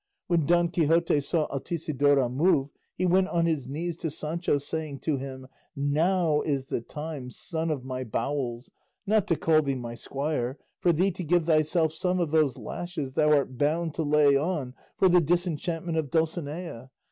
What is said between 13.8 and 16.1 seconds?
to lay on for the disenchantment of